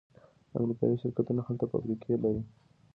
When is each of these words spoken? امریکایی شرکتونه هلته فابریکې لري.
امریکایی 0.57 0.99
شرکتونه 1.01 1.41
هلته 1.47 1.65
فابریکې 1.71 2.13
لري. 2.23 2.41